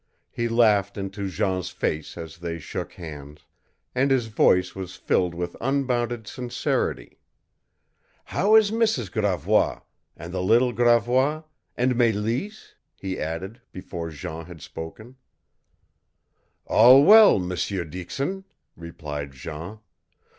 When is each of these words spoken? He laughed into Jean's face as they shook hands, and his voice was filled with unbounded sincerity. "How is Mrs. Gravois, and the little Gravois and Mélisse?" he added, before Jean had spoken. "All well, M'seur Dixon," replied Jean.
He 0.31 0.47
laughed 0.49 0.97
into 0.97 1.29
Jean's 1.29 1.69
face 1.69 2.17
as 2.17 2.39
they 2.39 2.57
shook 2.57 2.93
hands, 2.93 3.45
and 3.93 4.09
his 4.09 4.25
voice 4.29 4.73
was 4.73 4.95
filled 4.95 5.35
with 5.35 5.55
unbounded 5.61 6.25
sincerity. 6.25 7.19
"How 8.25 8.55
is 8.55 8.71
Mrs. 8.71 9.11
Gravois, 9.11 9.81
and 10.17 10.33
the 10.33 10.41
little 10.41 10.73
Gravois 10.73 11.43
and 11.77 11.93
Mélisse?" 11.93 12.73
he 12.95 13.19
added, 13.19 13.61
before 13.71 14.09
Jean 14.09 14.45
had 14.47 14.63
spoken. 14.63 15.17
"All 16.65 17.03
well, 17.03 17.37
M'seur 17.37 17.85
Dixon," 17.85 18.45
replied 18.75 19.33
Jean. 19.33 19.81